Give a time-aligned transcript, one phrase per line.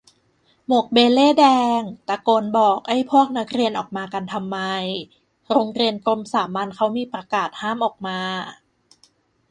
[0.67, 1.45] หมวกเบเล่ต์แด
[1.79, 4.57] ง ตะโกนบอกไอ้พวกนักเรียนออกมากันทำไม
[5.51, 8.19] โรงเรียนกรมสามัญเค้ามีประกาศห้ามออกมา